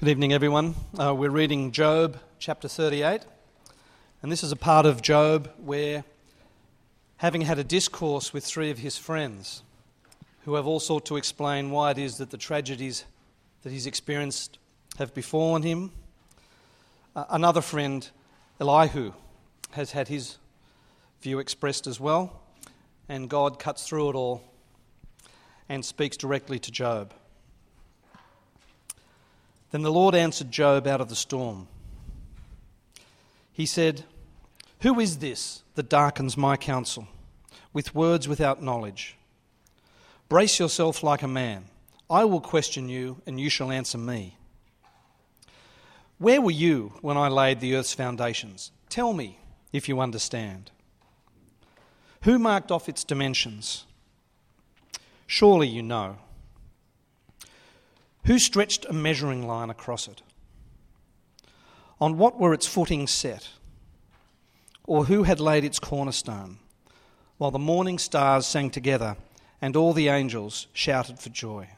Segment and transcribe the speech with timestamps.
[0.00, 0.76] Good evening, everyone.
[0.96, 3.22] Uh, we're reading Job chapter 38,
[4.22, 6.04] and this is a part of Job where,
[7.16, 9.64] having had a discourse with three of his friends,
[10.44, 13.06] who have all sought to explain why it is that the tragedies
[13.64, 14.60] that he's experienced
[15.00, 15.90] have befallen him,
[17.16, 18.08] uh, another friend,
[18.60, 19.10] Elihu,
[19.72, 20.36] has had his
[21.22, 22.40] view expressed as well,
[23.08, 24.44] and God cuts through it all
[25.68, 27.12] and speaks directly to Job.
[29.70, 31.68] Then the Lord answered Job out of the storm.
[33.52, 34.04] He said,
[34.80, 37.08] Who is this that darkens my counsel
[37.72, 39.16] with words without knowledge?
[40.28, 41.64] Brace yourself like a man.
[42.10, 44.36] I will question you, and you shall answer me.
[46.18, 48.70] Where were you when I laid the earth's foundations?
[48.88, 49.38] Tell me
[49.72, 50.70] if you understand.
[52.22, 53.84] Who marked off its dimensions?
[55.26, 56.16] Surely you know.
[58.28, 60.20] Who stretched a measuring line across it?
[61.98, 63.48] On what were its footings set?
[64.84, 66.58] Or who had laid its cornerstone?
[67.38, 69.16] While the morning stars sang together
[69.62, 71.70] and all the angels shouted for joy.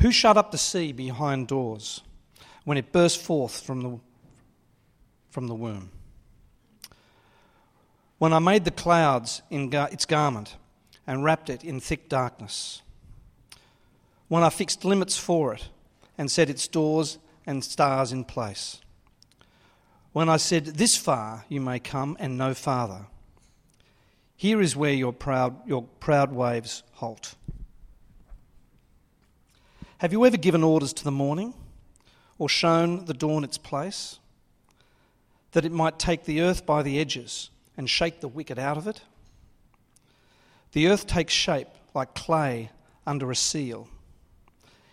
[0.00, 2.00] Who shut up the sea behind doors
[2.64, 4.00] when it burst forth from the,
[5.28, 5.90] from the womb?
[8.16, 10.56] When I made the clouds in gar- its garment
[11.06, 12.80] and wrapped it in thick darkness
[14.32, 15.68] when I fixed limits for it
[16.16, 18.80] and set its doors and stars in place.
[20.14, 23.08] When I said, This far you may come and no farther.
[24.34, 27.34] Here is where your proud, your proud waves halt.
[29.98, 31.52] Have you ever given orders to the morning
[32.38, 34.18] or shown the dawn its place?
[35.50, 38.86] That it might take the earth by the edges and shake the wicked out of
[38.86, 39.02] it?
[40.72, 42.70] The earth takes shape like clay
[43.06, 43.88] under a seal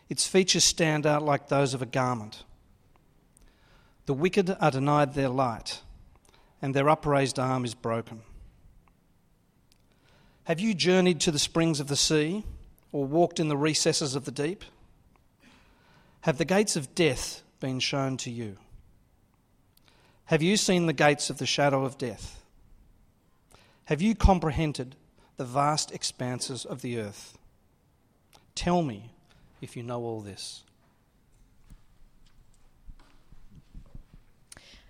[0.09, 2.43] its features stand out like those of a garment.
[4.07, 5.81] The wicked are denied their light,
[6.61, 8.21] and their upraised arm is broken.
[10.45, 12.43] Have you journeyed to the springs of the sea,
[12.91, 14.63] or walked in the recesses of the deep?
[16.21, 18.57] Have the gates of death been shown to you?
[20.25, 22.43] Have you seen the gates of the shadow of death?
[23.85, 24.95] Have you comprehended
[25.37, 27.37] the vast expanses of the earth?
[28.55, 29.11] Tell me,
[29.61, 30.63] if you know all this?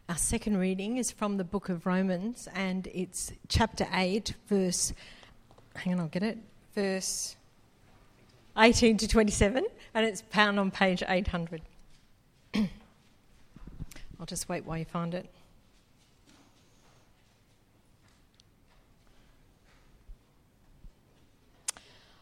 [0.08, 4.92] Our second reading is from the book of Romans, and it's chapter 8, verse,
[5.76, 6.40] hang on, I'll get it,
[6.74, 7.36] verse
[8.58, 11.62] 18 to 27, and it's found on page 800.
[12.56, 12.66] I'll
[14.26, 15.30] just wait while you find it.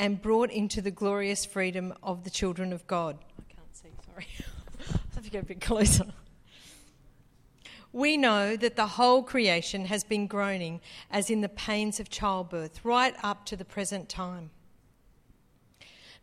[0.00, 3.18] and brought into the glorious freedom of the children of God.
[3.38, 4.26] I can't see, sorry.
[4.94, 6.06] I have to get a bit closer.
[7.92, 10.80] We know that the whole creation has been groaning
[11.10, 14.48] as in the pains of childbirth right up to the present time.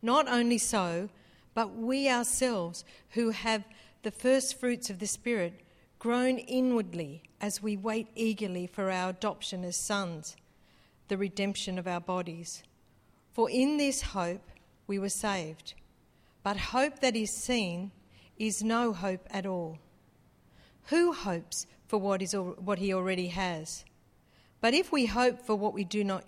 [0.02, 1.10] Not only so,
[1.54, 3.64] but we ourselves who have
[4.02, 5.62] the first fruits of the Spirit
[6.00, 10.36] groan inwardly as we wait eagerly for our adoption as sons,
[11.10, 12.64] the redemption of our bodies.
[13.38, 14.42] For in this hope
[14.88, 15.76] we were saved.
[16.42, 17.92] But hope that is seen
[18.40, 19.78] is no hope at all.
[20.86, 23.86] Who hopes for what, is, what he already has?
[24.60, 26.24] But if we hope for what we do not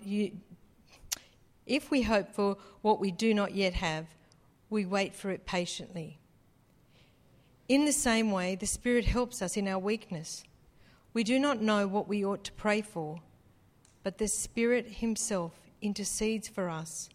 [1.66, 4.06] if we hope for what we do not yet have,
[4.68, 6.20] we wait for it patiently.
[7.68, 10.44] In the same way, the Spirit helps us in our weakness.
[11.12, 13.20] We do not know what we ought to pray for,
[14.04, 17.08] but the Spirit Himself intercedes for us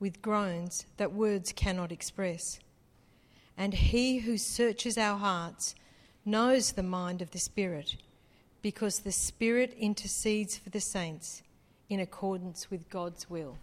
[0.00, 2.58] with groans that words cannot express.
[3.56, 5.74] And he who searches our hearts
[6.24, 7.96] knows the mind of the Spirit,
[8.62, 11.42] because the Spirit intercedes for the saints
[11.88, 13.56] in accordance with God's will.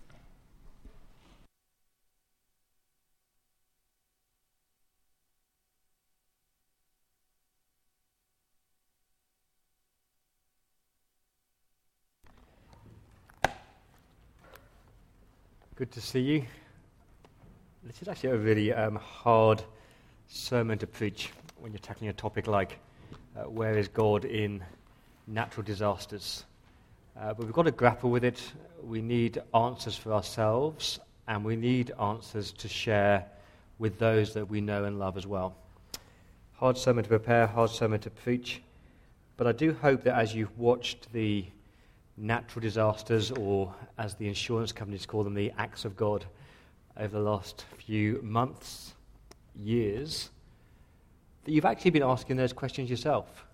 [15.77, 16.45] Good to see you.
[17.83, 19.61] This is actually a really um, hard
[20.29, 22.79] sermon to preach when you're tackling a topic like
[23.35, 24.63] uh, where is God in
[25.27, 26.45] natural disasters.
[27.19, 28.53] Uh, but we've got to grapple with it.
[28.85, 33.25] We need answers for ourselves, and we need answers to share
[33.77, 35.57] with those that we know and love as well.
[36.53, 38.61] Hard sermon to prepare, hard sermon to preach.
[39.35, 41.43] But I do hope that as you've watched the
[42.17, 46.25] natural disasters, or as the insurance companies call them, the acts of God,
[46.97, 48.93] over the last few months,
[49.55, 50.29] years,
[51.43, 53.45] that you've actually been asking those questions yourself.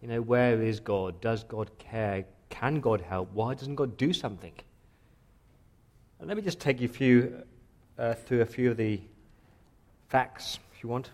[0.00, 1.20] You know, where is God?
[1.20, 2.24] Does God care?
[2.50, 3.32] Can God help?
[3.32, 4.52] Why doesn't God do something?
[6.18, 7.42] And let me just take you few,
[7.98, 9.00] uh, through a few of the
[10.08, 11.10] facts, if you want.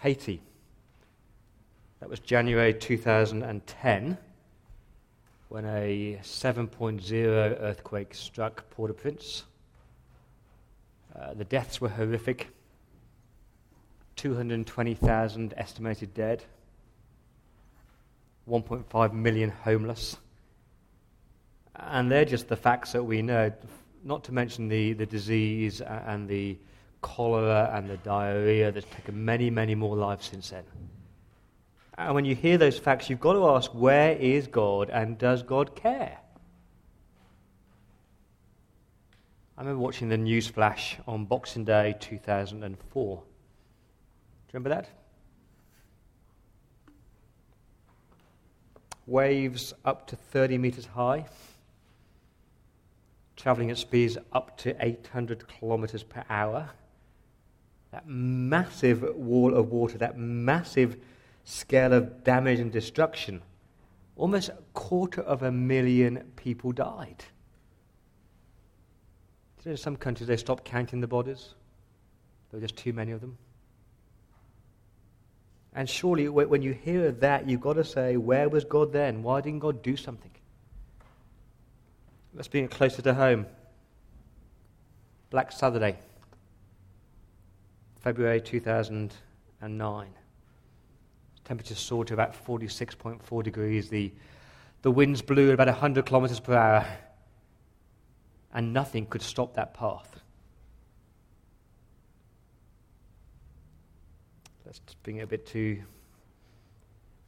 [0.00, 0.42] Haiti.
[2.02, 4.18] That was January 2010
[5.50, 7.12] when a 7.0
[7.60, 9.44] earthquake struck Port au Prince.
[11.14, 12.48] Uh, the deaths were horrific
[14.16, 16.42] 220,000 estimated dead,
[18.50, 20.16] 1.5 million homeless.
[21.76, 23.52] And they're just the facts that we know,
[24.02, 26.58] not to mention the, the disease and the
[27.00, 30.64] cholera and the diarrhea that's taken many, many more lives since then.
[31.98, 35.42] And when you hear those facts, you've got to ask, where is God and does
[35.42, 36.18] God care?
[39.56, 43.16] I remember watching the news flash on Boxing Day 2004.
[43.16, 43.24] Do you
[44.52, 44.88] remember that?
[49.06, 51.26] Waves up to 30 meters high,
[53.36, 56.70] traveling at speeds up to 800 kilometers per hour.
[57.90, 60.96] That massive wall of water, that massive
[61.44, 63.42] scale of damage and destruction.
[64.16, 67.24] Almost a quarter of a million people died.
[69.58, 71.54] You know, in some countries they stopped counting the bodies.
[72.50, 73.38] There were just too many of them.
[75.74, 79.22] And surely, when you hear that, you've got to say, where was God then?
[79.22, 80.30] Why didn't God do something?
[82.34, 83.46] Let's bring it closer to home.
[85.30, 85.98] Black Saturday,
[88.00, 90.08] February 2009.
[91.52, 93.90] Temperature soared to about 46.4 degrees.
[93.90, 94.10] The,
[94.80, 96.86] the winds blew at about 100 kilometers per hour,
[98.54, 100.18] and nothing could stop that path.
[104.64, 105.82] Let's bring it a bit to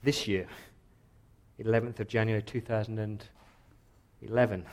[0.03, 0.47] this year,
[1.63, 4.65] 11th of January 2011.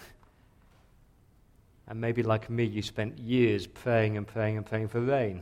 [1.89, 5.41] And maybe like me, you spent years praying and praying and praying for rain.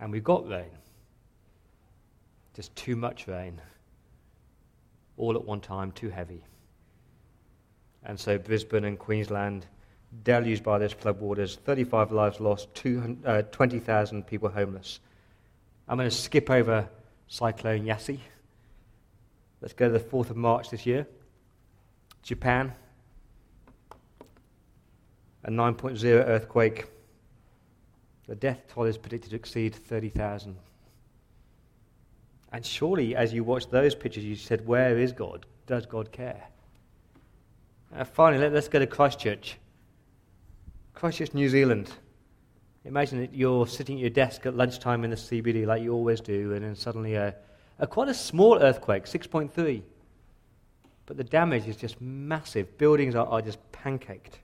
[0.00, 0.70] And we got rain.
[2.56, 3.60] Just too much rain.
[5.18, 6.42] All at one time, too heavy.
[8.02, 9.66] And so Brisbane and Queensland
[10.24, 12.68] deluged by those floodwaters, 35 lives lost,
[13.26, 15.00] uh, 20,000 people homeless.
[15.86, 16.88] I'm going to skip over
[17.28, 18.20] Cyclone Yasi.
[19.60, 21.06] Let's go to the 4th of March this year.
[22.22, 22.72] Japan,
[25.44, 26.86] a 9.0 earthquake.
[28.26, 30.56] The death toll is predicted to exceed 30,000.
[32.56, 35.44] And surely, as you watch those pictures, you said, Where is God?
[35.66, 36.42] Does God care?
[37.94, 39.58] Uh, finally, let, us go to Christchurch.
[40.94, 41.92] Christchurch, New Zealand.
[42.86, 46.22] Imagine that you're sitting at your desk at lunchtime in the CBD like you always
[46.22, 47.34] do, and then suddenly a,
[47.78, 49.82] a quite a small earthquake, 6.3.
[51.04, 52.78] But the damage is just massive.
[52.78, 54.38] Buildings are, are just pancaked.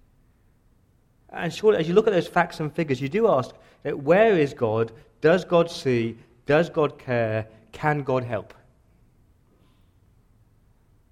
[1.30, 3.54] And surely, as you look at those facts and figures, you do ask,
[3.84, 4.92] where is God?
[5.22, 6.18] Does God see?
[6.44, 7.48] Does God care?
[7.72, 8.54] Can God help?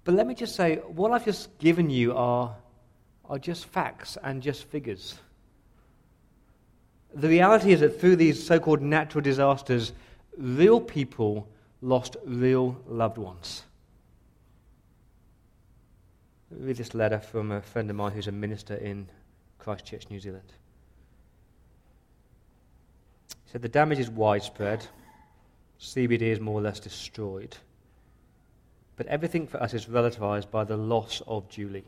[0.03, 2.55] But let me just say, what I've just given you are,
[3.25, 5.19] are just facts and just figures.
[7.13, 9.93] The reality is that through these so called natural disasters,
[10.37, 11.47] real people
[11.81, 13.63] lost real loved ones.
[16.49, 19.07] Read this letter from a friend of mine who's a minister in
[19.57, 20.53] Christchurch, New Zealand.
[23.45, 24.85] He said, The damage is widespread.
[25.81, 27.57] CBD is more or less destroyed.
[28.97, 31.85] But everything for us is relativized by the loss of Julie.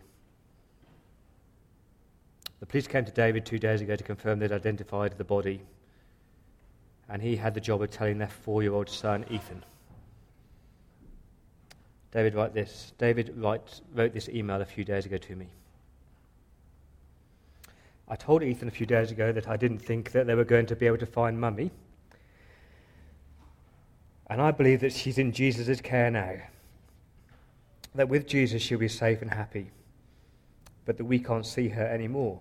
[2.60, 5.62] The police came to David two days ago to confirm they'd identified the body,
[7.08, 9.64] and he had the job of telling their four year old son, Ethan.
[12.12, 12.94] David wrote this.
[12.98, 15.48] David write, wrote this email a few days ago to me.
[18.08, 20.66] I told Ethan a few days ago that I didn't think that they were going
[20.68, 21.72] to be able to find Mummy
[24.30, 26.36] and I believe that she's in Jesus' care now.
[27.96, 29.72] That with Jesus she'll be safe and happy.
[30.86, 32.40] but that we can't see her anymore.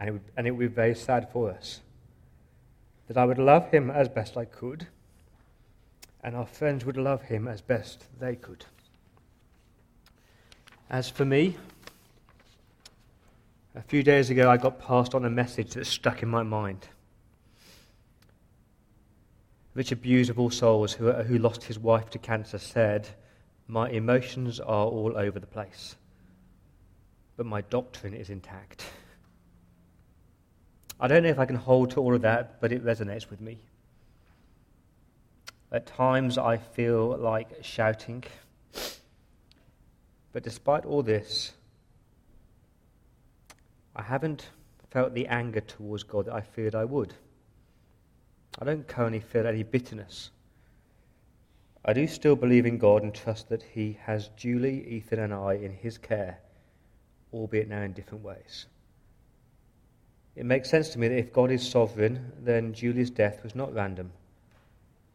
[0.00, 1.80] And it, would, and it would be very sad for us.
[3.08, 4.86] That I would love him as best I could,
[6.22, 8.64] and our friends would love him as best they could.
[10.90, 11.56] As for me,
[13.74, 16.88] a few days ago I got passed on a message that stuck in my mind.
[19.74, 19.98] Richard
[20.36, 23.08] All Souls, who, uh, who lost his wife to cancer, said,
[23.66, 25.96] My emotions are all over the place,
[27.36, 28.84] but my doctrine is intact.
[31.00, 33.40] I don't know if I can hold to all of that, but it resonates with
[33.40, 33.58] me.
[35.72, 38.22] At times I feel like shouting,
[40.32, 41.52] but despite all this,
[43.96, 44.50] I haven't
[44.90, 47.12] felt the anger towards God that I feared I would.
[48.58, 50.30] I don't currently feel any bitterness.
[51.84, 55.54] I do still believe in God and trust that He has Julie, Ethan, and I
[55.54, 56.38] in His care,
[57.32, 58.66] albeit now in different ways.
[60.36, 63.74] It makes sense to me that if God is sovereign, then Julie's death was not
[63.74, 64.12] random,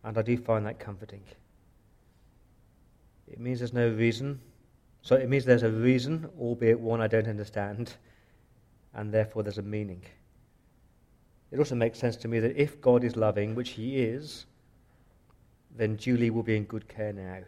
[0.03, 1.23] and I do find that comforting.
[3.27, 4.39] It means there's no reason,
[5.01, 7.95] so it means there's a reason, albeit one I don't understand,
[8.93, 10.03] and therefore there's a meaning.
[11.51, 14.45] It also makes sense to me that if God is loving, which He is,
[15.75, 17.39] then Julie will be in good care now.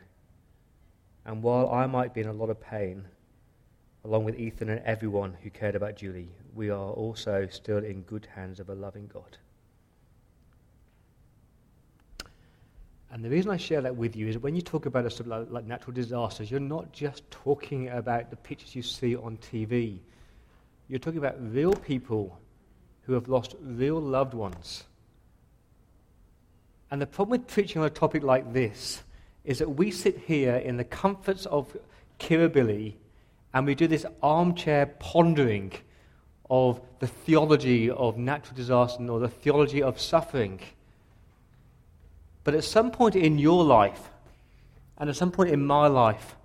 [1.25, 3.05] And while I might be in a lot of pain,
[4.03, 8.27] along with Ethan and everyone who cared about Julie, we are also still in good
[8.33, 9.37] hands of a loving God.
[13.11, 15.29] And the reason I share that with you is when you talk about a sort
[15.29, 19.99] of like, natural disasters, you're not just talking about the pictures you see on TV.
[20.87, 22.39] You're talking about real people
[23.03, 24.83] who have lost real loved ones.
[26.89, 29.01] And the problem with preaching on a topic like this
[29.45, 31.75] is that we sit here in the comforts of
[32.19, 32.93] Kirribilli
[33.53, 35.73] and we do this armchair pondering
[36.49, 40.59] of the theology of natural disaster or the theology of suffering.
[42.43, 44.09] But at some point in your life,
[44.97, 46.35] and at some point in my life,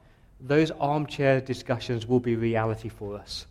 [0.40, 3.46] those armchair discussions will be reality for us.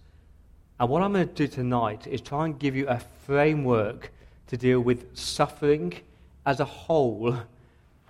[0.79, 4.11] And what I'm going to do tonight is try and give you a framework
[4.47, 5.93] to deal with suffering
[6.45, 7.37] as a whole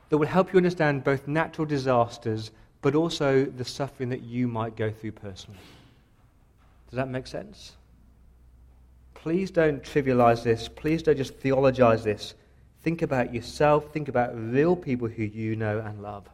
[0.10, 4.76] that will help you understand both natural disasters but also the suffering that you might
[4.76, 5.60] go through personally.
[6.90, 7.74] Does that make sense?
[9.16, 10.68] Please don't trivialize this.
[10.68, 12.36] Please don't just theologize this.
[12.84, 13.92] Think about yourself.
[13.92, 16.30] Think about real people who you know and love.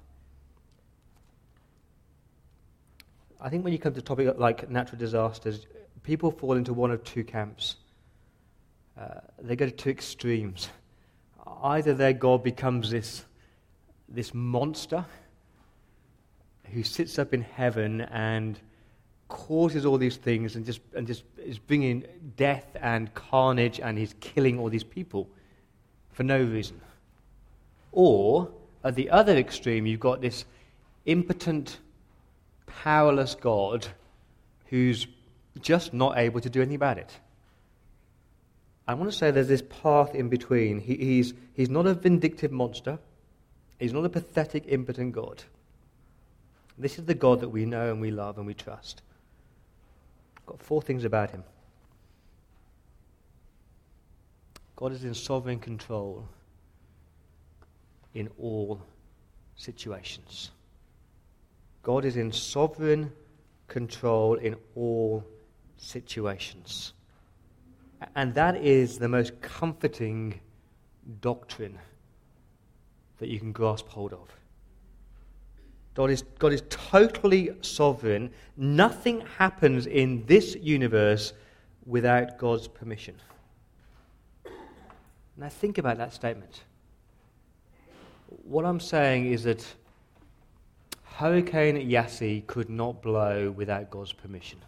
[3.40, 5.68] I think when you come to a topic like natural disasters,
[6.04, 7.78] people fall into one of two camps.
[9.00, 10.70] Uh, they go to two extremes.
[11.64, 13.26] Either their God becomes this,
[14.10, 15.06] this monster
[16.72, 18.60] who sits up in heaven and
[19.28, 22.04] causes all these things and just, and just is bringing
[22.36, 25.30] death and carnage and he's killing all these people
[26.12, 26.80] for no reason.
[27.92, 28.50] Or,
[28.84, 30.46] at the other extreme, you've got this
[31.06, 31.80] impotent,
[32.66, 33.88] powerless God
[34.66, 35.08] who's
[35.60, 37.20] just not able to do anything about it.
[38.88, 40.80] I want to say there's this path in between.
[40.80, 43.00] He, he's, he's not a vindictive monster,
[43.80, 45.44] he's not a pathetic, impotent God.
[46.78, 49.02] This is the God that we know and we love and we trust.
[50.38, 51.44] I've got four things about him.
[54.76, 56.28] God is in sovereign control
[58.16, 58.82] in all
[59.56, 60.50] situations.
[61.84, 63.12] God is in sovereign
[63.68, 65.24] control in all
[65.82, 66.94] situations.
[68.16, 70.40] And that is the most comforting
[71.20, 71.78] doctrine
[73.18, 74.30] that you can grasp hold of.
[75.94, 78.32] God is, God is totally sovereign.
[78.56, 81.34] Nothing happens in this universe
[81.86, 83.16] without God's permission.
[85.36, 86.64] Now, think about that statement.
[88.44, 89.66] What I'm saying is that
[91.04, 94.60] Hurricane Yasi could not blow without God's permission.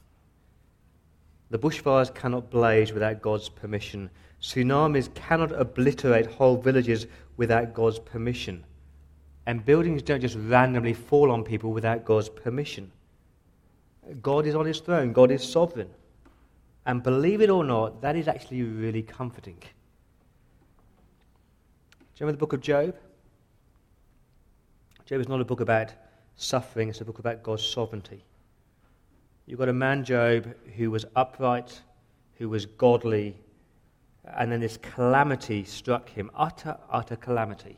[1.53, 4.09] The bushfires cannot blaze without God's permission.
[4.41, 7.05] Tsunamis cannot obliterate whole villages
[7.37, 8.63] without God's permission.
[9.45, 12.91] And buildings don't just randomly fall on people without God's permission.
[14.19, 15.91] God is on his throne, God is sovereign.
[16.87, 19.57] And believe it or not, that is actually really comforting.
[19.59, 19.67] Do
[22.15, 22.95] you remember the book of Job?
[25.05, 25.93] Job is not a book about
[26.35, 28.23] suffering, it's a book about God's sovereignty.
[29.45, 31.81] You've got a man, Job, who was upright,
[32.35, 33.35] who was godly,
[34.37, 37.77] and then this calamity struck him utter, utter calamity.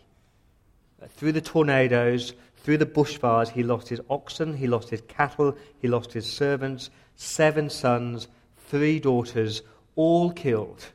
[1.09, 5.87] through the tornadoes, through the bushfires, he lost his oxen, he lost his cattle, he
[5.87, 9.61] lost his servants, seven sons, three daughters,
[9.95, 10.85] all killed.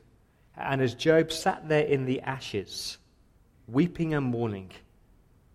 [0.57, 2.97] And as Job sat there in the ashes,
[3.67, 4.71] weeping and mourning,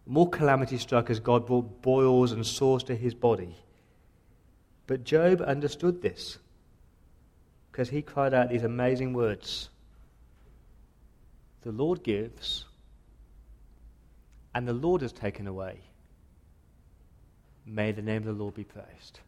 [0.07, 3.57] more calamity struck as God brought boils and sores to his body.
[4.87, 6.39] But Job understood this
[7.71, 9.69] because he cried out these amazing words
[11.63, 12.65] The Lord gives,
[14.55, 15.81] and the Lord has taken away.
[17.67, 19.19] May the name of the Lord be praised.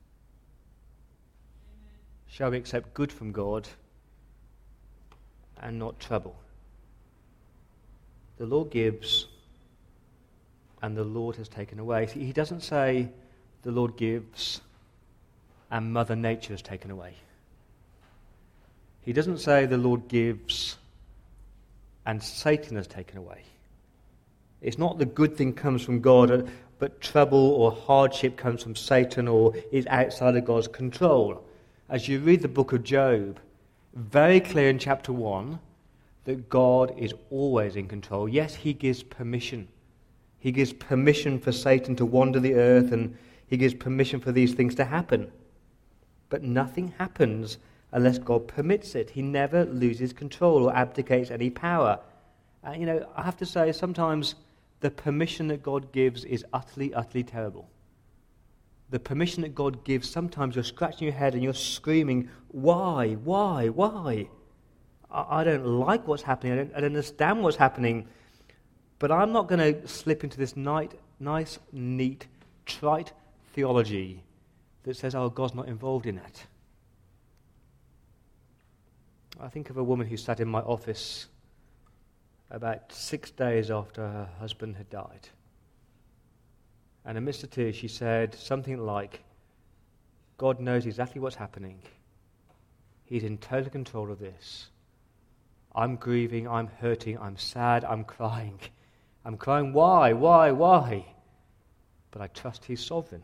[2.29, 3.69] Shall we accept good from God
[5.61, 6.37] and not trouble?
[8.37, 9.27] The Lord gives,
[10.81, 12.07] and the Lord has taken away.
[12.07, 13.09] He doesn't say
[13.63, 14.61] the Lord gives,
[15.71, 17.15] and Mother Nature has taken away.
[19.03, 20.77] He doesn't say the Lord gives
[22.07, 23.43] and Satan has taken away.
[24.61, 29.29] It's not the good thing comes from God, but trouble or hardship comes from Satan
[29.29, 31.45] or is outside of God's control.
[31.89, 33.39] As you read the book of Job,
[33.95, 35.59] very clear in chapter 1
[36.25, 38.29] that God is always in control.
[38.29, 39.69] Yes, he gives permission.
[40.39, 44.55] He gives permission for Satan to wander the earth and he gives permission for these
[44.55, 45.31] things to happen.
[46.29, 47.59] But nothing happens
[47.93, 49.11] unless God permits it.
[49.11, 52.01] He never loses control or abdicates any power.
[52.67, 54.35] Uh, you know, I have to say, sometimes
[54.81, 57.69] the permission that God gives is utterly, utterly terrible.
[58.91, 63.15] The permission that God gives, sometimes you're scratching your head and you're screaming, Why?
[63.15, 63.69] Why?
[63.69, 64.29] Why?
[65.11, 66.53] I, I don't like what's happening.
[66.53, 68.07] I don't, I don't understand what's happening.
[68.99, 72.27] But I'm not going to slip into this night, nice, neat,
[72.67, 73.13] trite
[73.55, 74.25] theology
[74.89, 76.47] that says, oh, God's not involved in that.
[79.39, 81.27] I think of a woman who sat in my office
[82.51, 85.29] about six days after her husband had died.
[87.05, 89.23] And amidst the tears, she said something like,
[90.39, 91.81] God knows exactly what's happening.
[93.05, 94.71] He's in total control of this.
[95.75, 98.59] I'm grieving, I'm hurting, I'm sad, I'm crying.
[99.23, 101.05] I'm crying, why, why, why?
[102.11, 103.23] But I trust He's sovereign.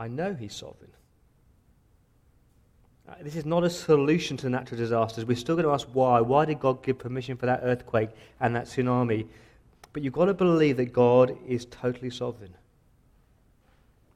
[0.00, 0.90] I know He's sovereign.
[3.06, 5.26] Uh, this is not a solution to natural disasters.
[5.26, 6.22] We're still going to ask why.
[6.22, 8.08] Why did God give permission for that earthquake
[8.40, 9.26] and that tsunami?
[9.92, 12.54] But you've got to believe that God is totally sovereign.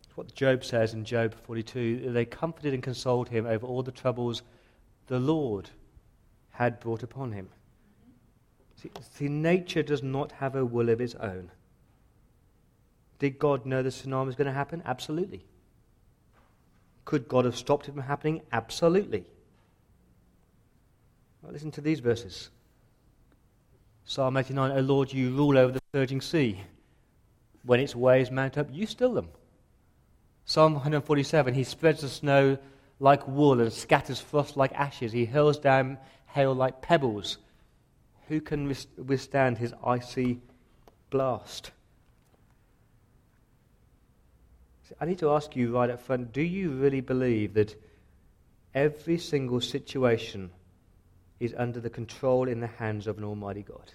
[0.04, 2.12] It's what Job says in Job 42.
[2.12, 4.42] They comforted and consoled him over all the troubles
[5.08, 5.68] the Lord
[6.52, 7.50] had brought upon him.
[8.76, 11.50] See, see, nature does not have a will of its own.
[13.18, 14.82] Did God know the tsunami was going to happen?
[14.86, 15.44] Absolutely.
[17.04, 18.42] Could God have stopped it from happening?
[18.52, 19.24] Absolutely.
[21.42, 22.50] Well, listen to these verses.
[24.04, 26.60] Psalm 89, O Lord, you rule over the surging sea.
[27.64, 29.28] When its waves mount up, you still them.
[30.44, 32.58] Psalm 147, he spreads the snow
[33.00, 35.12] like wool and scatters frost like ashes.
[35.12, 37.38] He hurls down hail like pebbles.
[38.28, 40.40] Who can withstand his icy
[41.10, 41.72] blast?
[45.00, 47.74] I need to ask you right up front do you really believe that
[48.74, 50.50] every single situation
[51.40, 53.92] is under the control in the hands of an Almighty God?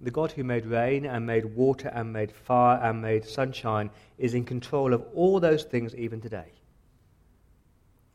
[0.00, 4.34] The God who made rain and made water and made fire and made sunshine is
[4.34, 6.52] in control of all those things even today.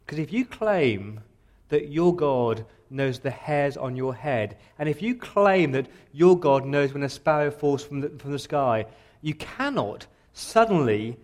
[0.06, 1.22] Because if you claim
[1.70, 6.38] that your God knows the hairs on your head, and if you claim that your
[6.38, 8.86] God knows when a sparrow falls from the, from the sky,
[9.22, 11.18] you cannot suddenly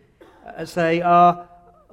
[0.45, 1.43] uh, say, uh,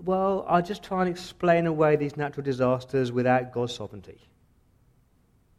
[0.03, 4.19] well, I'll just try and explain away these natural disasters without God's sovereignty.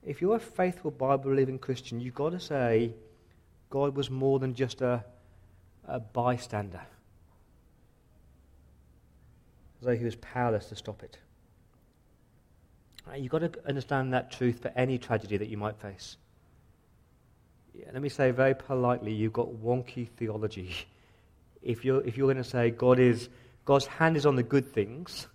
[0.04, 2.94] If you're a faithful Bible believing Christian, you've got to say,
[3.70, 5.04] God was more than just a,
[5.88, 6.82] a bystander,
[9.80, 11.18] as though he was powerless to stop it.
[13.18, 16.18] You've got to understand that truth for any tragedy that you might face.
[17.74, 20.72] Yeah, let me say very politely, you've got wonky theology
[21.66, 23.28] if you're, if you're going to say God is,
[23.66, 25.28] God's hand is on the good things,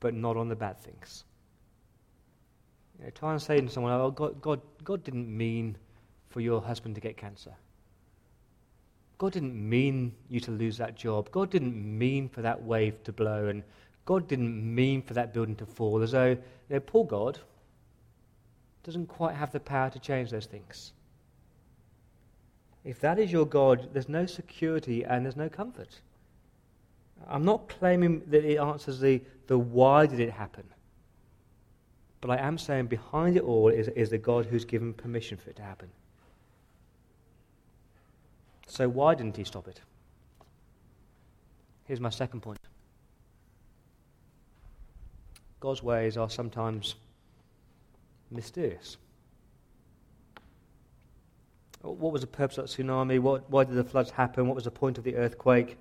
[0.00, 1.24] but not on the bad things.
[2.98, 5.76] You know, try and say to someone, oh, God, God, God didn't mean
[6.30, 7.52] for your husband to get cancer.
[9.18, 11.30] God didn't mean you to lose that job.
[11.30, 13.46] God didn't mean for that wave to blow.
[13.46, 13.62] And
[14.04, 16.02] God didn't mean for that building to fall.
[16.02, 16.38] As though, you
[16.70, 17.38] know, poor God
[18.82, 20.92] doesn't quite have the power to change those things.
[22.84, 26.00] If that is your God, there's no security and there's no comfort.
[27.26, 30.64] I'm not claiming that it answers the, the why did it happen.
[32.20, 35.50] But I am saying behind it all is, is the God who's given permission for
[35.50, 35.88] it to happen.
[38.66, 39.80] So, why didn't he stop it?
[41.84, 42.58] Here's my second point
[45.60, 46.94] God's ways are sometimes
[48.30, 48.96] mysterious.
[51.84, 53.20] What was the purpose of that tsunami?
[53.20, 54.46] What, why did the floods happen?
[54.46, 55.76] What was the point of the earthquake?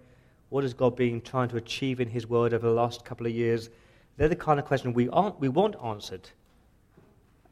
[0.49, 3.31] What has God been trying to achieve in His Word over the last couple of
[3.31, 3.69] years?
[4.17, 6.29] They're the kind of questions we, aren't, we want answered.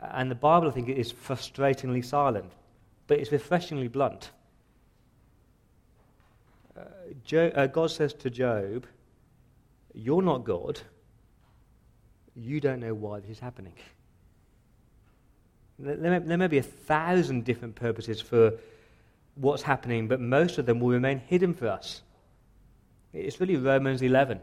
[0.01, 2.51] And the Bible, I think, is frustratingly silent,
[3.07, 4.31] but it's refreshingly blunt.
[6.77, 8.85] Uh, uh, God says to Job,
[9.93, 10.81] You're not God.
[12.35, 13.73] You don't know why this is happening.
[15.81, 18.53] There may, there may be a thousand different purposes for
[19.35, 22.01] what's happening, but most of them will remain hidden for us.
[23.13, 24.39] It's really Romans 11.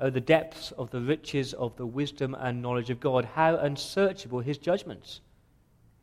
[0.00, 4.40] Oh, the depths of the riches of the wisdom and knowledge of God, how unsearchable
[4.40, 5.20] his judgments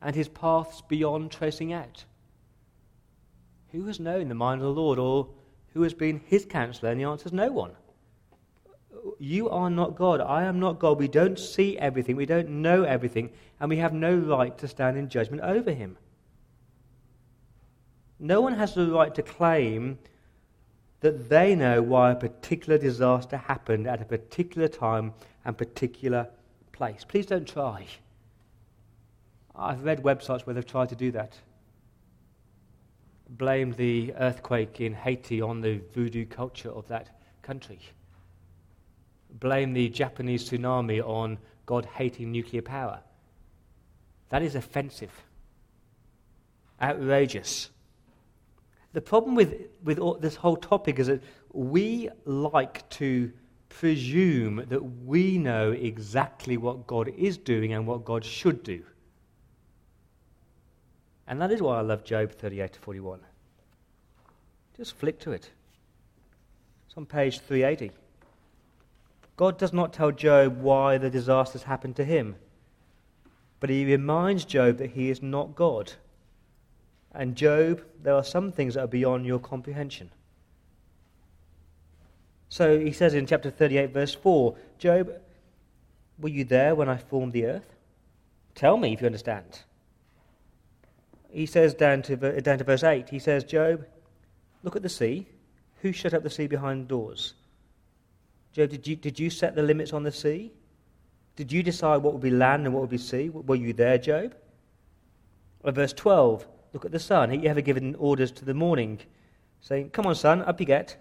[0.02, 2.06] and his paths beyond tracing out.
[3.72, 5.30] Who has known the mind of the Lord, or
[5.74, 6.92] who has been his counselor?
[6.92, 7.72] And the answer is no one.
[9.20, 10.22] You are not God.
[10.22, 11.00] I am not God.
[11.00, 12.16] We don't see everything.
[12.16, 13.32] We don't know everything.
[13.60, 15.98] And we have no right to stand in judgment over him.
[18.20, 19.98] No one has the right to claim
[21.00, 26.28] that they know why a particular disaster happened at a particular time and particular
[26.72, 27.04] place.
[27.08, 27.88] Please don't try.
[29.56, 31.34] I've read websites where they've tried to do that.
[33.30, 37.80] Blamed the earthquake in Haiti on the voodoo culture of that country
[39.40, 43.00] blame the Japanese tsunami on God hating nuclear power.
[44.30, 45.12] That is offensive,
[46.82, 47.70] outrageous.
[48.94, 51.22] The problem with, with all, this whole topic is that
[51.54, 53.32] we like to
[53.70, 58.84] presume that we know exactly what God is doing and what God should do.
[61.28, 63.20] And that is why I love Job 38 to 41.
[64.76, 65.50] Just flick to it.
[66.88, 67.92] It's on page 380.
[69.38, 72.36] God does not tell Job why the disasters happened to him,
[73.60, 75.94] but he reminds Job that he is not God.
[77.14, 80.12] And Job, there are some things that are beyond your comprehension.
[82.50, 85.12] So he says in chapter 38, verse 4 Job,
[86.20, 87.76] were you there when I formed the earth?
[88.56, 89.62] Tell me if you understand.
[91.30, 93.86] He says down to, down to verse 8, he says, Job,
[94.64, 95.28] look at the sea.
[95.82, 97.34] Who shut up the sea behind doors?
[98.54, 100.52] Job, did you, did you set the limits on the sea?
[101.36, 103.30] Did you decide what would be land and what would be sea?
[103.30, 104.36] Were you there, Job?
[105.64, 107.30] Or verse 12, look at the sun.
[107.30, 109.00] Have you ever given orders to the morning,
[109.62, 110.98] saying, Come on, sun, up you get?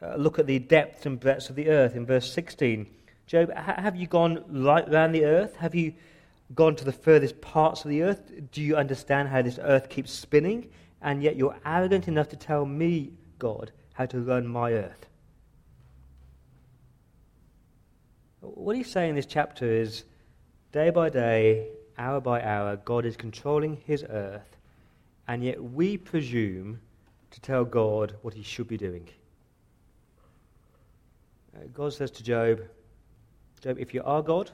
[0.00, 2.86] Uh, look at the depths and breadths of the earth in verse 16.
[3.26, 5.56] Job, ha- have you gone right round the earth?
[5.56, 5.94] Have you
[6.54, 8.30] gone to the furthest parts of the earth?
[8.52, 10.68] Do you understand how this earth keeps spinning?
[11.02, 15.06] And yet you're arrogant enough to tell me, God, how to run my earth.
[18.54, 20.04] What he's saying in this chapter is
[20.72, 24.56] day by day, hour by hour, God is controlling his earth,
[25.26, 26.80] and yet we presume
[27.30, 29.08] to tell God what he should be doing.
[31.54, 32.60] Uh, God says to Job,
[33.60, 34.50] Job, if you are God,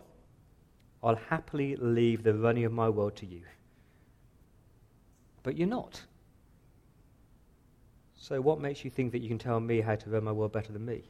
[1.02, 3.42] I'll happily leave the running of my world to you.
[5.42, 6.02] But you're not.
[8.16, 10.52] So, what makes you think that you can tell me how to run my world
[10.52, 11.02] better than me?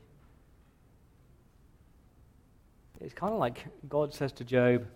[3.02, 4.86] It's kind of like God says to Job,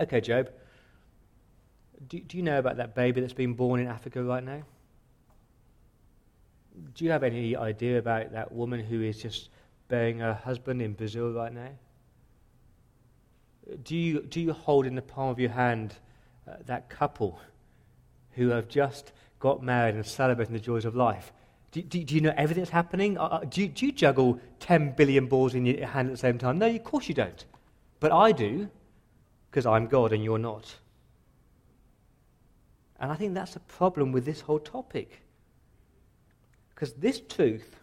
[0.00, 0.50] Okay, Job,
[2.06, 4.62] do, do you know about that baby that's been born in Africa right now?
[6.94, 9.48] Do you have any idea about that woman who is just
[9.88, 11.70] bearing her husband in Brazil right now?
[13.82, 15.94] Do you, do you hold in the palm of your hand
[16.48, 17.40] uh, that couple
[18.32, 21.32] who have just got married and celebrating the joys of life?
[21.70, 23.18] Do, do, do, you know everything that's happening?
[23.18, 26.38] Uh, uh do, do, you juggle 10 billion balls in your hand at the same
[26.38, 26.58] time?
[26.58, 27.44] No, of course you don't.
[28.00, 28.68] But I do,
[29.50, 30.74] because I'm God and you're not.
[33.00, 35.20] And I think that's the problem with this whole topic.
[36.74, 37.76] Because this truth,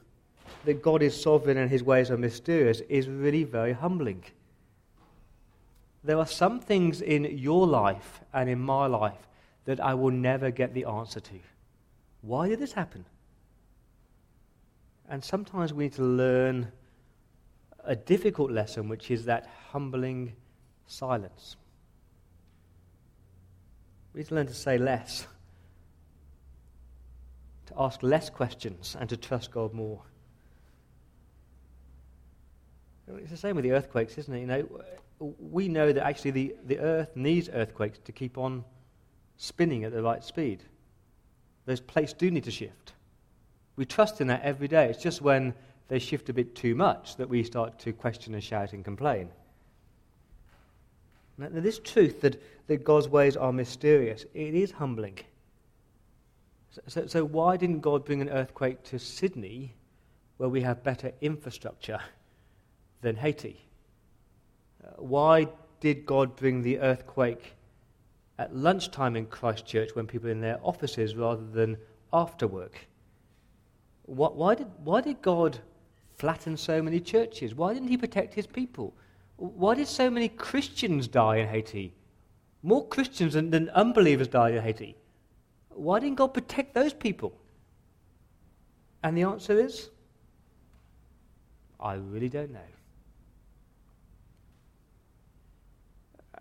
[0.65, 4.23] that God is sovereign and his ways are mysterious, is really very humbling.
[6.03, 9.27] There are some things in your life and in my life
[9.65, 11.39] that I will never get the answer to.
[12.21, 13.05] Why did this happen?
[15.09, 16.71] And sometimes we need to learn
[17.83, 20.33] a difficult lesson, which is that humbling
[20.87, 21.55] silence.
[24.13, 25.27] We need to learn to say less,
[27.67, 30.01] to ask less questions, and to trust God more.
[33.07, 34.39] It's the same with the earthquakes, isn't it?
[34.39, 34.81] You know,
[35.19, 38.63] we know that actually the, the earth needs earthquakes to keep on
[39.37, 40.63] spinning at the right speed.
[41.65, 42.94] those plates do need to shift.
[43.75, 44.89] We trust in that every day.
[44.89, 45.53] It's just when
[45.87, 49.29] they shift a bit too much that we start to question and shout and complain.
[51.37, 55.19] Now, this truth that, that God's ways are mysterious, it is humbling.
[56.71, 59.75] So, so, so, why didn't God bring an earthquake to Sydney
[60.37, 61.99] where we have better infrastructure
[63.01, 63.59] than Haiti?
[64.83, 65.47] Uh, why
[65.81, 67.53] did God bring the earthquake
[68.37, 71.77] at lunchtime in Christchurch when people are in their offices rather than
[72.13, 72.87] after work?
[74.05, 75.59] Why, why, did, why did God
[76.17, 77.55] flatten so many churches?
[77.55, 78.93] Why didn't He protect His people?
[79.37, 81.93] Why did so many Christians die in Haiti?
[82.63, 84.95] More Christians than, than unbelievers died in Haiti.
[85.69, 87.37] Why didn't God protect those people?
[89.03, 89.89] And the answer is
[91.79, 92.59] I really don't know.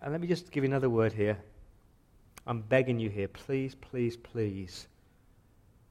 [0.01, 1.37] And let me just give you another word here.
[2.47, 4.87] I'm begging you here, please, please, please,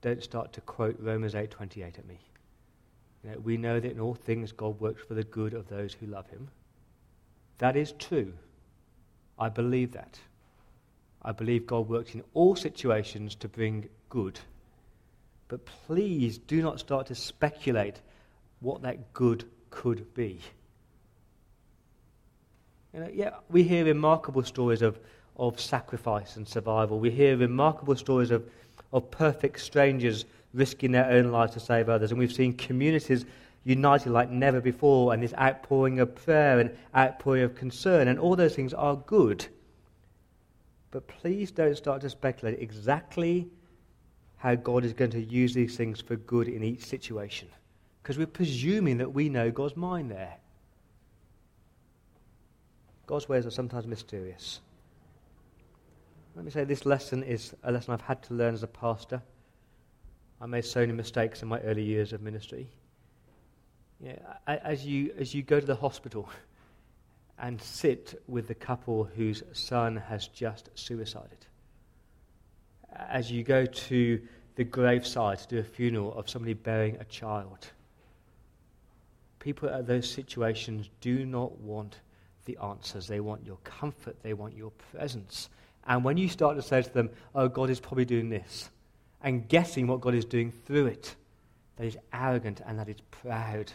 [0.05, 2.21] don't start to quote Romans 8:28 at me.
[3.23, 5.95] You know, we know that in all things God works for the good of those
[5.95, 6.49] who love him.
[7.57, 8.35] That is true.
[9.39, 10.21] I believe that.
[11.23, 14.39] I believe God works in all situations to bring good.
[15.49, 18.03] But please do not start to speculate
[18.61, 20.39] what that good could be.
[22.93, 24.99] You know, yeah, we hear remarkable stories of,
[25.39, 27.01] of sacrifice and survival.
[27.01, 28.47] We hear remarkable stories of,
[28.95, 32.13] of perfect strangers risking their own lives to save others.
[32.13, 33.27] And we've seen communities
[33.65, 38.37] united like never before, and this outpouring of prayer and outpouring of concern, and all
[38.37, 39.47] those things are good.
[40.91, 43.49] But please don't start to speculate exactly
[44.37, 47.49] how God is going to use these things for good in each situation.
[48.03, 50.37] Because we're presuming that we know God's mind there.
[53.07, 54.61] God's ways are sometimes mysterious.
[56.35, 59.23] Let me say this lesson is a lesson I've had to learn as a pastor.
[60.41, 62.69] I made so many mistakes in my early years of ministry.
[64.47, 66.29] As, you, as you go to the hospital
[67.39, 71.47] and sit with the couple whose son has just suicided,
[73.09, 74.21] as you go to
[74.57, 77.69] the graveside to do a funeral of somebody burying a child,
[79.39, 82.01] people at those situations do not want
[82.45, 83.07] the answers.
[83.07, 85.49] They want your comfort, they want your presence.
[85.87, 88.71] And when you start to say to them, Oh, God is probably doing this,
[89.23, 91.15] and guessing what God is doing through it,
[91.77, 93.73] that is arrogant and that is proud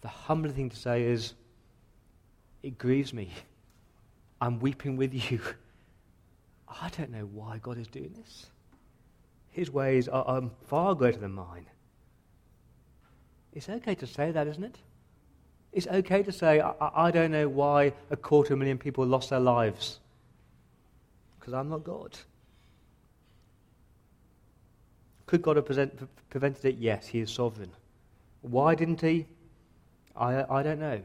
[0.00, 1.34] the humbling thing to say is,
[2.62, 3.32] it grieves me.
[4.40, 5.40] I'm weeping with you.
[6.68, 8.46] I don't know why God is doing this.
[9.50, 11.66] His ways are, are far greater than mine.
[13.52, 14.78] It's okay to say that, isn't it?
[15.72, 19.04] It's okay to say, I, I don't know why a quarter of a million people
[19.04, 19.98] lost their lives.
[21.48, 22.14] Because I'm not God.
[25.24, 26.76] Could God have present, prevented it?
[26.76, 27.70] Yes, He is sovereign.
[28.42, 29.24] Why didn't He?
[30.14, 31.00] I, I don't know.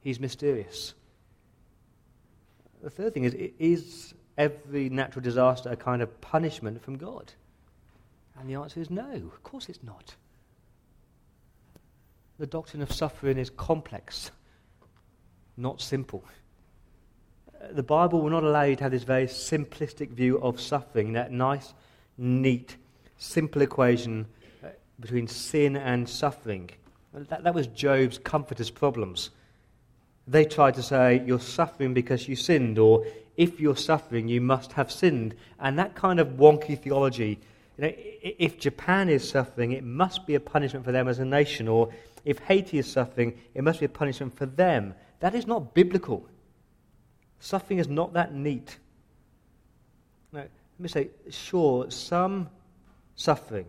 [0.00, 0.94] He's mysterious.
[2.82, 7.34] The third thing is is every natural disaster a kind of punishment from God?
[8.40, 10.14] And the answer is no, of course it's not.
[12.38, 14.30] The doctrine of suffering is complex,
[15.58, 16.24] not simple.
[17.70, 21.30] The Bible will not allow you to have this very simplistic view of suffering, that
[21.30, 21.74] nice,
[22.18, 22.76] neat,
[23.16, 24.26] simple equation
[24.64, 26.70] uh, between sin and suffering.
[27.14, 29.30] That, that was Job's comforters' problems.
[30.26, 34.72] They tried to say, You're suffering because you sinned, or if you're suffering, you must
[34.72, 35.34] have sinned.
[35.60, 37.38] And that kind of wonky theology,
[37.78, 41.24] you know, if Japan is suffering, it must be a punishment for them as a
[41.24, 41.90] nation, or
[42.24, 44.94] if Haiti is suffering, it must be a punishment for them.
[45.20, 46.28] That is not biblical.
[47.42, 48.78] Suffering is not that neat.
[50.30, 52.48] Now, let me say, sure, some
[53.16, 53.66] suffering,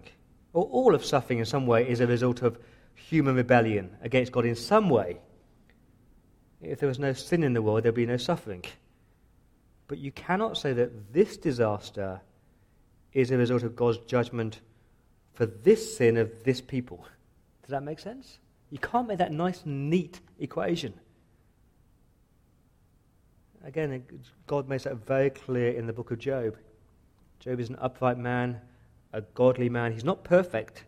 [0.53, 2.59] or all of suffering in some way, is a result of
[2.93, 5.17] human rebellion against God in some way.
[6.61, 8.63] If there was no sin in the world, there'd be no suffering.
[9.87, 12.21] But you cannot say that this disaster
[13.11, 14.61] is a result of God's judgment
[15.33, 17.03] for this sin of this people.
[17.63, 18.37] Does that make sense?
[18.69, 20.93] You can't make that nice, neat equation.
[23.63, 24.03] Again,
[24.45, 26.57] God makes that very clear in the book of Job.
[27.39, 28.59] Job is an upright man,
[29.13, 29.93] a godly man.
[29.93, 30.83] He's not perfect,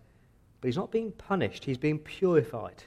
[0.59, 2.83] but he's not being punished, he's being purified.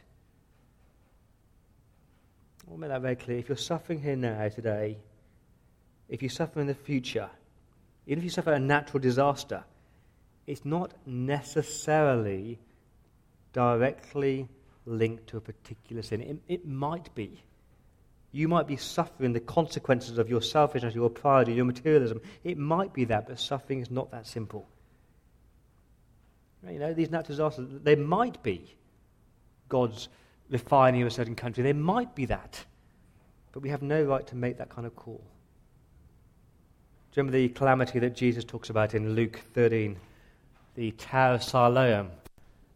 [2.67, 3.39] I want to make that very clear.
[3.39, 4.99] If you're suffering here now, today,
[6.09, 7.31] if you suffer in the future,
[8.07, 9.65] even if you suffer a natural disaster,
[10.47, 12.59] it's not necessarily
[13.53, 14.49] directly
[14.87, 16.23] linked to a particular sin.
[16.23, 17.43] It, it, might be.
[18.33, 22.21] You might be suffering the consequences of your selfishness, your pride, your materialism.
[22.45, 24.69] It might be that, but suffering is not that simple.
[26.69, 28.77] You know, these natural disasters, they might be
[29.69, 30.09] God's
[30.51, 31.63] refining of a certain country.
[31.63, 32.65] They might be that.
[33.53, 35.23] But we have no right to make that kind of call.
[37.13, 39.97] Do you remember the calamity that Jesus talks about in Luke 13?
[40.75, 42.11] The Tower of Siloam.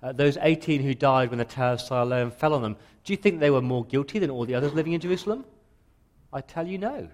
[0.03, 3.17] Uh, those 18 who died when the Tower of Siloam fell on them, do you
[3.17, 5.45] think they were more guilty than all the others living in Jerusalem?
[6.33, 7.09] I tell you no.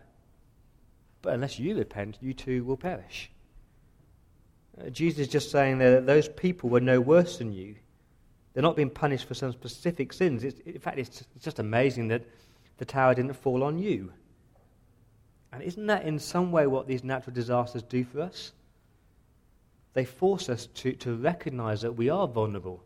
[1.22, 3.30] But unless you repent, you too will perish.
[4.80, 7.74] Uh, Jesus is just saying that those people were no worse than you.
[8.52, 10.44] They're not being punished for some specific sins.
[10.44, 12.22] It's, in fact, it's, it's just amazing that
[12.78, 14.12] the tower didn't fall on you.
[15.52, 18.52] And isn't that in some way what these natural disasters do for us?
[19.94, 22.84] They force us to, to recognize that we are vulnerable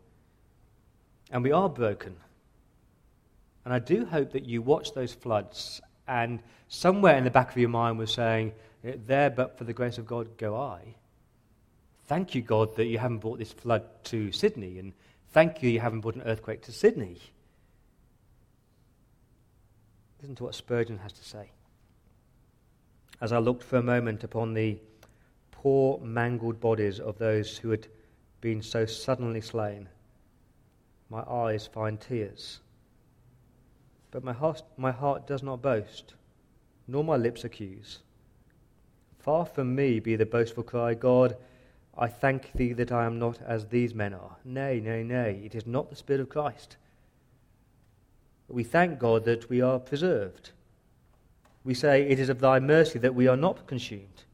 [1.31, 2.15] and we are broken.
[3.65, 7.57] And I do hope that you watch those floods and somewhere in the back of
[7.57, 10.95] your mind was saying, There, but for the grace of God, go I.
[12.07, 14.93] Thank you, God, that you haven't brought this flood to Sydney, and
[15.31, 17.17] thank you you haven't brought an earthquake to Sydney.
[20.21, 21.49] Listen to what Spurgeon has to say.
[23.21, 24.77] As I looked for a moment upon the
[25.51, 27.87] poor, mangled bodies of those who had
[28.41, 29.87] been so suddenly slain,
[31.09, 32.59] my eyes find tears
[34.13, 36.13] but my heart, my heart does not boast,
[36.87, 38.03] nor my lips accuse.
[39.17, 41.35] Far from me be the boastful cry, God,
[41.97, 44.37] I thank thee that I am not as these men are.
[44.45, 46.77] Nay, nay, nay, it is not the Spirit of Christ.
[48.47, 50.51] We thank God that we are preserved.
[51.63, 54.25] We say, It is of thy mercy that we are not consumed.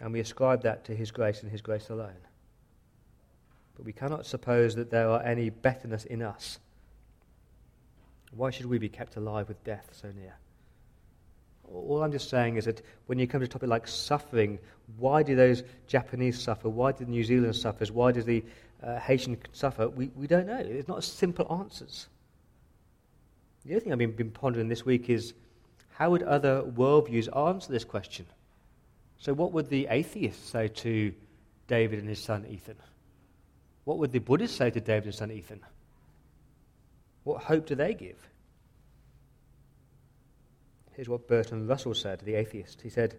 [0.00, 2.26] And we ascribe that to his grace and his grace alone.
[3.76, 6.58] But we cannot suppose that there are any betterness in us
[8.36, 10.34] why should we be kept alive with death so near?
[11.64, 14.58] All I'm just saying is that when you come to a topic like suffering,
[14.96, 16.68] why do those Japanese suffer?
[16.68, 17.84] Why did New Zealand suffer?
[17.86, 18.42] Why does the
[18.82, 19.88] uh, Haitian suffer?
[19.88, 20.58] We, we don't know.
[20.58, 22.08] It's not simple answers.
[23.66, 25.34] The other thing I've been, been pondering this week is
[25.90, 28.24] how would other worldviews answer this question?
[29.18, 31.12] So, what would the atheists say to
[31.66, 32.76] David and his son Ethan?
[33.84, 35.60] What would the Buddhists say to David and his son Ethan?
[37.28, 38.16] What hope do they give?
[40.96, 42.80] Here's what Bertrand Russell said, to the atheist.
[42.80, 43.18] He said,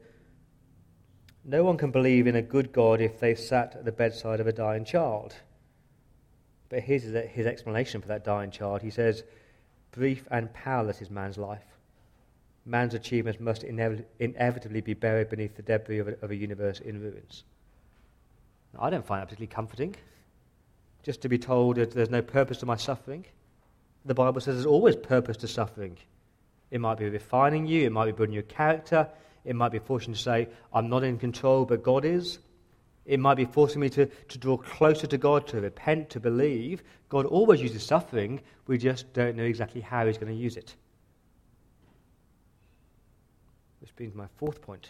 [1.46, 4.48] No one can believe in a good God if they sat at the bedside of
[4.48, 5.36] a dying child.
[6.70, 8.82] But here's his explanation for that dying child.
[8.82, 9.24] He says,
[9.92, 11.78] Brief and powerless is man's life.
[12.66, 17.00] Man's achievements must inevitably be buried beneath the debris of a, of a universe in
[17.00, 17.44] ruins.
[18.74, 19.96] Now, I don't find that particularly comforting.
[21.04, 23.26] Just to be told that there's no purpose to my suffering
[24.10, 25.96] the Bible says there's always purpose to suffering.
[26.72, 29.08] It might be refining you, it might be building your character,
[29.46, 32.40] it might be forcing you to say, I'm not in control, but God is.
[33.06, 36.82] It might be forcing me to, to draw closer to God, to repent, to believe.
[37.08, 40.74] God always uses suffering, we just don't know exactly how He's going to use it.
[43.80, 44.90] Which brings my fourth point.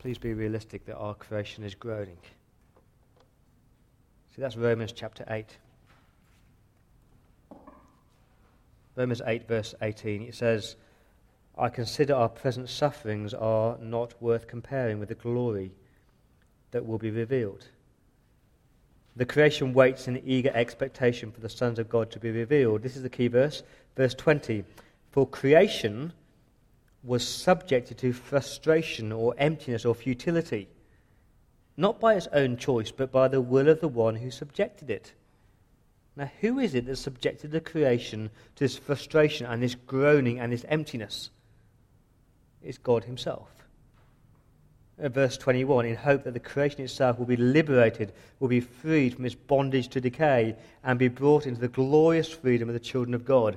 [0.00, 2.18] Please be realistic that our creation is groaning.
[4.34, 5.46] See, that's Romans chapter 8.
[8.96, 10.76] Romans 8, verse 18, it says,
[11.56, 15.72] I consider our present sufferings are not worth comparing with the glory
[16.70, 17.66] that will be revealed.
[19.16, 22.82] The creation waits in eager expectation for the sons of God to be revealed.
[22.82, 23.62] This is the key verse,
[23.94, 24.64] verse 20.
[25.10, 26.14] For creation
[27.02, 30.68] was subjected to frustration or emptiness or futility,
[31.76, 35.12] not by its own choice, but by the will of the one who subjected it
[36.14, 40.52] now, who is it that subjected the creation to this frustration and this groaning and
[40.52, 41.30] this emptiness?
[42.62, 43.48] It's God Himself.
[44.98, 49.14] In verse 21, in hope that the creation itself will be liberated, will be freed
[49.14, 53.14] from its bondage to decay, and be brought into the glorious freedom of the children
[53.14, 53.56] of God.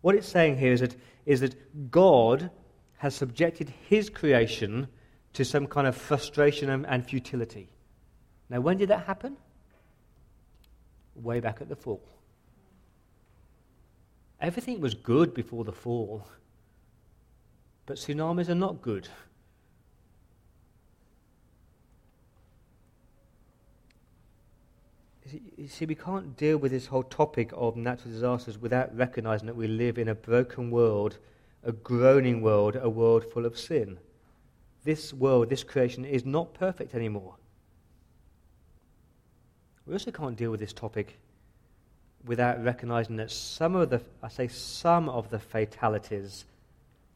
[0.00, 0.94] What it's saying here is that,
[1.26, 2.50] is that God
[2.98, 4.86] has subjected His creation
[5.32, 7.68] to some kind of frustration and, and futility.
[8.48, 9.36] Now, when did that happen?
[11.22, 12.02] Way back at the fall.
[14.40, 16.26] Everything was good before the fall,
[17.86, 19.08] but tsunamis are not good.
[25.56, 29.56] You see, we can't deal with this whole topic of natural disasters without recognizing that
[29.56, 31.18] we live in a broken world,
[31.64, 33.98] a groaning world, a world full of sin.
[34.84, 37.34] This world, this creation, is not perfect anymore.
[39.88, 41.16] We also can't deal with this topic
[42.26, 46.44] without recognizing that some of the, I say some of the fatalities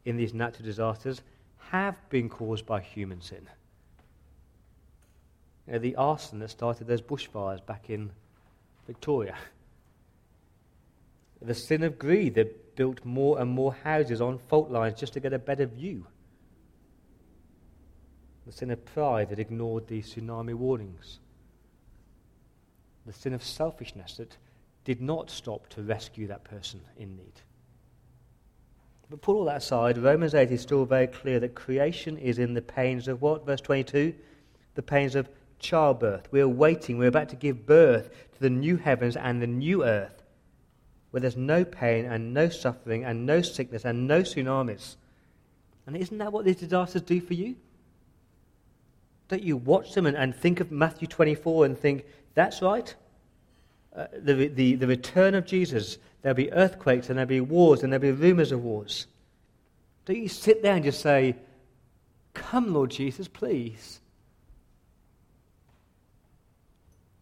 [0.06, 1.20] in these natural disasters
[1.70, 3.46] have been caused by human sin.
[5.66, 8.10] You know, the arson that started those bushfires back in
[8.86, 9.36] Victoria.
[11.42, 15.20] The sin of greed that built more and more houses on fault lines just to
[15.20, 16.06] get a better view.
[18.46, 21.18] The sin of pride that ignored the tsunami warnings.
[23.06, 24.36] The sin of selfishness that
[24.84, 27.40] did not stop to rescue that person in need.
[29.10, 32.54] But put all that aside, Romans 8 is still very clear that creation is in
[32.54, 33.44] the pains of what?
[33.44, 34.14] Verse 22?
[34.74, 35.28] The pains of
[35.58, 36.28] childbirth.
[36.30, 40.22] We're waiting, we're about to give birth to the new heavens and the new earth,
[41.10, 44.96] where there's no pain and no suffering and no sickness and no tsunamis.
[45.86, 47.56] And isn't that what these disasters do for you?
[49.28, 52.04] Don't you watch them and, and think of Matthew 24 and think,
[52.34, 52.94] that's right?
[53.94, 57.92] Uh, the, the, the return of Jesus, there'll be earthquakes and there'll be wars and
[57.92, 59.06] there'll be rumors of wars.
[60.06, 61.36] Don't you sit there and just say,
[62.34, 64.00] Come, Lord Jesus, please?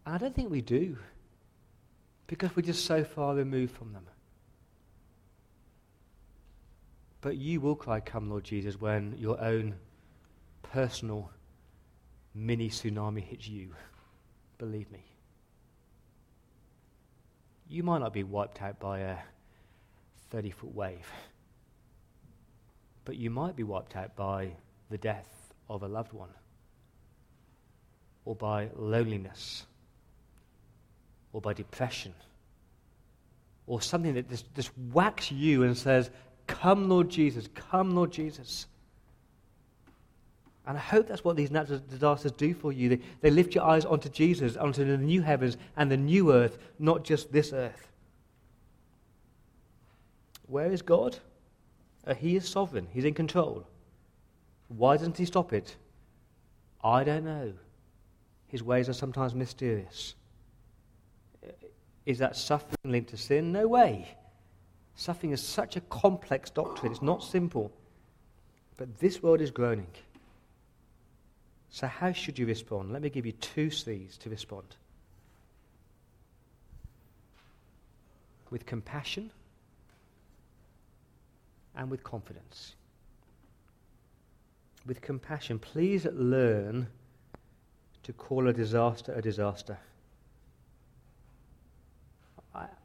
[0.05, 0.97] I don't think we do
[2.27, 4.05] because we're just so far removed from them.
[7.19, 9.75] But you will cry, Come, Lord Jesus, when your own
[10.63, 11.29] personal
[12.33, 13.75] mini tsunami hits you.
[14.61, 15.03] Believe me.
[17.67, 19.17] You might not be wiped out by a
[20.29, 21.11] 30 foot wave,
[23.03, 24.51] but you might be wiped out by
[24.91, 26.29] the death of a loved one,
[28.23, 29.65] or by loneliness
[31.33, 32.13] or by depression
[33.65, 36.11] or something that just, just whacks you and says,
[36.45, 38.67] Come, Lord Jesus, come, Lord Jesus.
[40.67, 42.89] And I hope that's what these natural disasters do for you.
[42.89, 46.59] They, they lift your eyes onto Jesus, onto the new heavens and the new earth,
[46.77, 47.91] not just this earth.
[50.47, 51.17] Where is God?
[52.05, 53.65] Uh, he is sovereign, He's in control.
[54.67, 55.75] Why doesn't He stop it?
[56.83, 57.53] I don't know.
[58.47, 60.15] His ways are sometimes mysterious.
[62.05, 63.51] Is that suffering linked to sin?
[63.51, 64.07] No way.
[64.95, 67.71] Suffering is such a complex doctrine, it's not simple.
[68.77, 69.87] But this world is groaning.
[71.71, 72.91] So, how should you respond?
[72.91, 74.75] Let me give you two C's to respond
[78.49, 79.31] with compassion
[81.75, 82.75] and with confidence.
[84.85, 86.87] With compassion, please learn
[88.03, 89.77] to call a disaster a disaster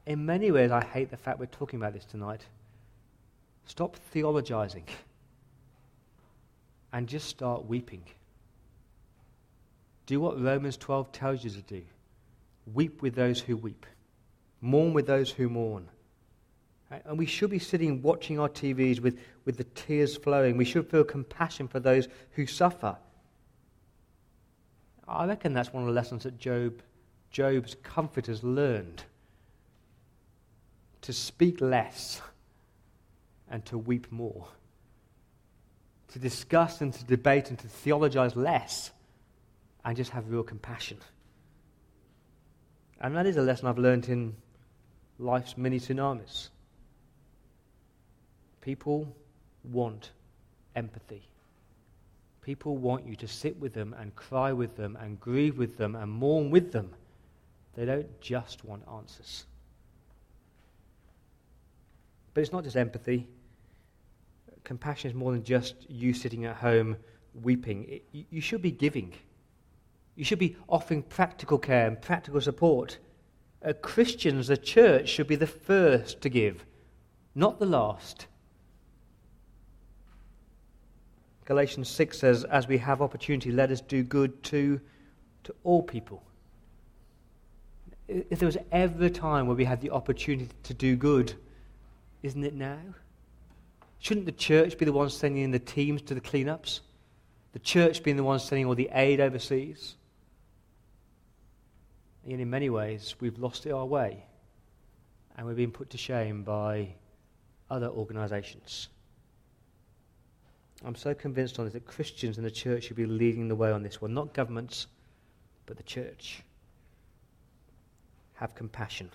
[0.06, 2.42] in many ways, I hate the fact we're talking about this tonight.
[3.66, 4.84] Stop theologizing
[6.92, 8.04] and just start weeping.
[10.06, 11.82] Do what Romans 12 tells you to do
[12.72, 13.86] weep with those who weep,
[14.60, 15.88] mourn with those who mourn.
[16.90, 20.56] And we should be sitting watching our TVs with, with the tears flowing.
[20.56, 22.96] We should feel compassion for those who suffer.
[25.08, 26.82] I reckon that's one of the lessons that Job,
[27.30, 29.02] Job's comforters learned
[31.02, 32.20] to speak less
[33.48, 34.46] and to weep more,
[36.08, 38.90] to discuss and to debate and to theologize less
[39.86, 40.98] and just have real compassion.
[43.00, 44.34] And that is a lesson I've learned in
[45.18, 46.48] life's many tsunamis.
[48.60, 49.14] People
[49.62, 50.10] want
[50.74, 51.22] empathy.
[52.42, 55.94] People want you to sit with them and cry with them and grieve with them
[55.94, 56.90] and mourn with them.
[57.76, 59.44] They don't just want answers.
[62.34, 63.28] But it's not just empathy.
[64.64, 66.96] Compassion is more than just you sitting at home
[67.42, 67.86] weeping.
[68.12, 69.12] It, you should be giving.
[70.16, 72.98] You should be offering practical care and practical support.
[73.64, 76.64] Uh, Christians, the church, should be the first to give,
[77.34, 78.26] not the last.
[81.44, 84.80] Galatians 6 says, As we have opportunity, let us do good to,
[85.44, 86.22] to all people.
[88.08, 91.34] If there was ever a time where we had the opportunity to do good,
[92.22, 92.78] isn't it now?
[93.98, 96.80] Shouldn't the church be the one sending in the teams to the cleanups?
[97.52, 99.96] The church being the one sending all the aid overseas?
[102.26, 104.24] And in many ways, we've lost our way.
[105.36, 106.88] And we've been put to shame by
[107.70, 108.88] other organizations.
[110.84, 113.70] I'm so convinced on this that Christians in the church should be leading the way
[113.70, 114.88] on this one, not governments,
[115.66, 116.42] but the church.
[118.34, 119.10] Have compassion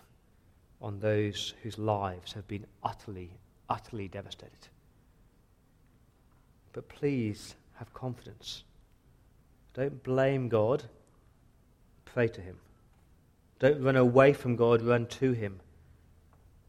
[0.82, 3.30] on those whose lives have been utterly,
[3.70, 4.70] utterly devastated.
[6.74, 8.64] But please have confidence.
[9.74, 10.84] Don't blame God,
[12.06, 12.58] pray to Him.
[13.62, 15.60] Don't run away from God, run to Him.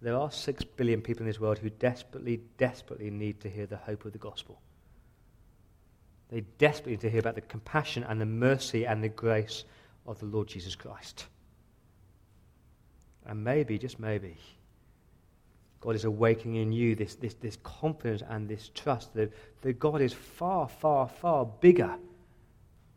[0.02, 3.78] There are six billion people in this world who desperately, desperately need to hear the
[3.78, 4.60] hope of the gospel.
[6.28, 9.64] They desperately need to hear about the compassion and the mercy and the grace
[10.06, 11.24] of the Lord Jesus Christ.
[13.24, 14.36] And maybe, just maybe,
[15.80, 19.32] God is awakening in you this, this, this confidence and this trust that,
[19.62, 21.96] that God is far, far, far bigger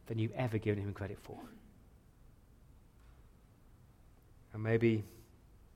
[0.08, 1.39] than you've ever given him credit for.
[4.56, 5.03] And maybe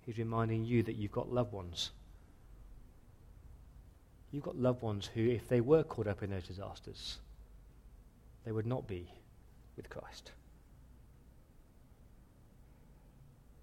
[0.05, 1.91] he's reminding you that you've got loved ones.
[4.31, 7.17] You've got loved ones who, if they were caught up in those disasters,
[8.45, 9.11] they would not be
[9.75, 10.31] with Christ.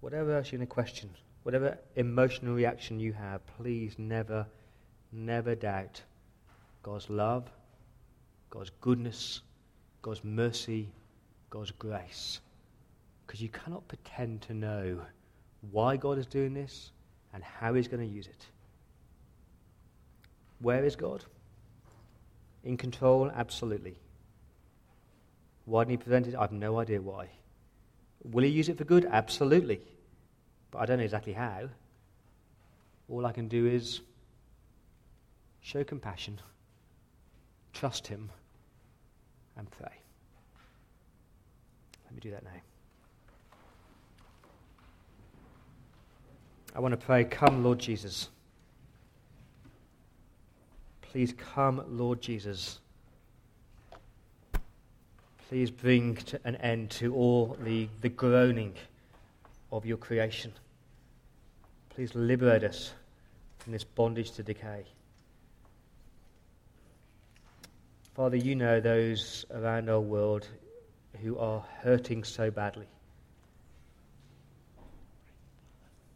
[0.01, 1.09] Whatever else you're question,
[1.41, 4.45] whatever emotional reaction you have, please never,
[5.11, 5.99] never doubt
[6.83, 7.49] God's love,
[8.51, 9.41] God's goodness,
[10.03, 10.89] God's mercy,
[11.49, 12.39] God's grace.
[13.27, 15.01] Because you cannot pretend to know
[15.71, 16.91] why God is doing this
[17.33, 18.45] and how He's going to use it.
[20.59, 21.25] Where is God?
[22.63, 23.29] In control?
[23.35, 23.99] Absolutely.
[25.65, 26.35] Why didn't He prevent it?
[26.35, 27.27] I have no idea why.
[28.23, 29.05] Will He use it for good?
[29.05, 29.81] Absolutely.
[30.71, 31.69] But I don't know exactly how.
[33.09, 34.01] All I can do is
[35.61, 36.39] show compassion,
[37.73, 38.29] trust Him,
[39.57, 40.01] and pray.
[42.05, 42.61] Let me do that now.
[46.75, 48.29] I want to pray, Come, Lord Jesus.
[51.01, 52.79] Please come, Lord Jesus.
[55.49, 58.73] Please bring to an end to all the, the groaning
[59.71, 60.51] of your creation.
[61.89, 62.93] Please liberate us
[63.59, 64.83] from this bondage to decay.
[68.13, 70.47] Father, you know those around our world
[71.21, 72.87] who are hurting so badly.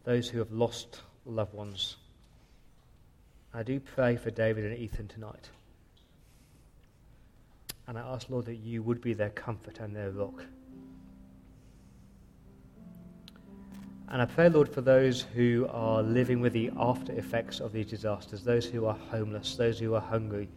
[0.04, 1.96] Those who have lost loved ones.
[3.54, 5.50] I do pray for David and Ethan tonight.
[7.86, 10.44] And I ask, Lord, that you would be their comfort and their rock.
[14.08, 17.86] And I pray, Lord, for those who are living with the after effects of these
[17.86, 20.48] disasters, those who are homeless, those who are hungry,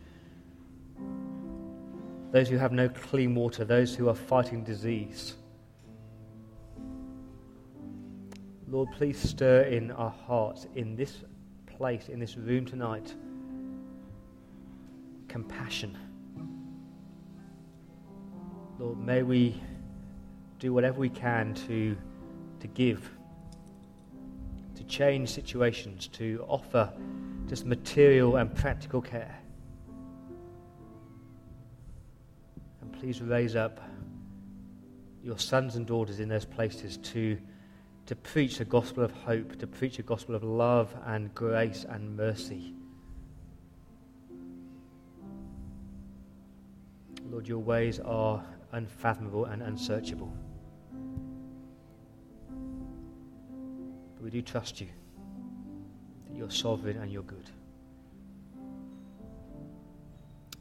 [2.32, 5.36] those who have no clean water, those who are fighting disease.
[8.76, 11.24] Lord, please stir in our hearts, in this
[11.78, 13.16] place, in this room tonight,
[15.30, 15.98] compassion.
[18.78, 19.64] Lord, may we
[20.60, 21.96] do whatever we can to,
[22.60, 23.10] to give,
[24.76, 26.92] to change situations, to offer
[27.48, 29.40] just material and practical care.
[32.82, 33.80] And please raise up
[35.24, 37.38] your sons and daughters in those places to,
[38.06, 42.16] to preach a gospel of hope, to preach a gospel of love and grace and
[42.16, 42.74] mercy.
[47.32, 50.32] Lord, your ways are unfathomable and unsearchable.
[54.16, 54.88] But we do trust you
[56.28, 57.50] that you're sovereign and you're good.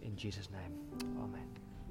[0.02, 1.63] In Jesus' name, amen.